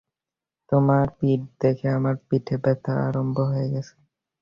[0.69, 3.93] তোমার পিঠ দেখে আমার পিঠে ব্যাথা আরাম্ব হয়ে গেছে।